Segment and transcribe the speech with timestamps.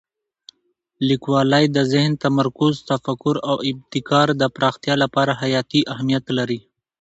[1.07, 6.59] لیکوالی د ذهن تمرکز، تفکر او ابتکار د پراختیا لپاره حیاتي اهمیت لري.